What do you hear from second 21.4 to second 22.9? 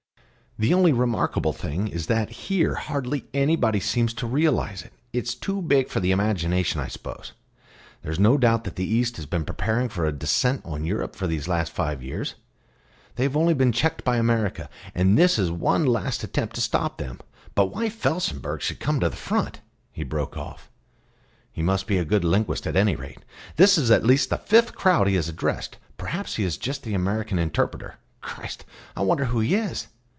"He must be a good linguist, at